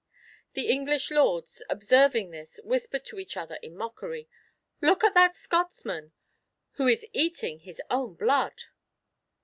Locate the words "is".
6.87-7.05